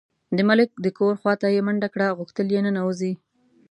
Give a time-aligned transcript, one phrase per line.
[0.37, 3.13] د ملک د کور خواته یې منډه کړه، غوښتل یې ننوځي.